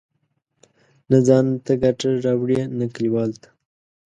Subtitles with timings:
[1.09, 3.49] نه ځان ته ګټه راوړي، نه کلیوالو ته.